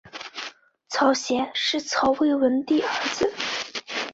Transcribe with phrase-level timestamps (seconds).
[0.89, 3.31] 曹协是曹魏文帝儿子。